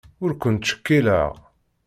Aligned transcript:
Ur 0.23 0.31
kent-ttcekkileɣ. 0.41 1.31